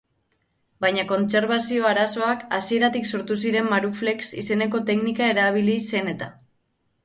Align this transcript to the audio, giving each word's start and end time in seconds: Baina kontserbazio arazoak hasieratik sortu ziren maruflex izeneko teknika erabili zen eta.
Baina 0.85 1.03
kontserbazio 1.11 1.85
arazoak 1.89 2.41
hasieratik 2.59 3.07
sortu 3.13 3.39
ziren 3.45 3.69
maruflex 3.77 4.19
izeneko 4.45 4.85
teknika 4.91 5.33
erabili 5.37 5.81
zen 5.95 6.15
eta. 6.19 6.35